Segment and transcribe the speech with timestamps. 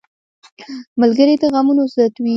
[1.01, 2.29] ملګری د غمونو ضد وي